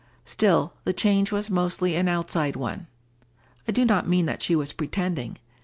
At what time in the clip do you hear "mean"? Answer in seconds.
4.09-4.25